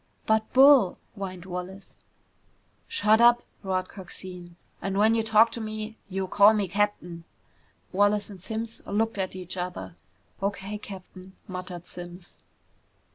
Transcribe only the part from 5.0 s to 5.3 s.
you